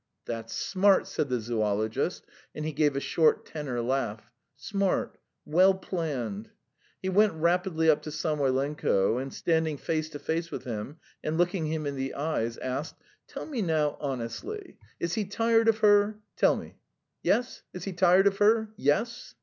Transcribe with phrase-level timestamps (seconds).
[0.25, 4.31] "That's smart!" said the zoologist, and he gave a short tenor laugh.
[4.55, 6.49] "Smart, well planned."
[7.03, 11.67] He went rapidly up to Samoylenko, and standing face to face with him, and looking
[11.67, 12.95] him in the eyes, asked:
[13.27, 16.15] "Tell me now honestly: is he tired of her?
[16.15, 16.33] Yes?
[16.35, 16.77] tell me:
[17.73, 18.69] is he tired of her?
[18.77, 19.35] Yes?"